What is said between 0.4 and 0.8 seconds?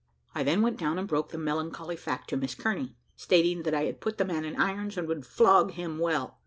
then went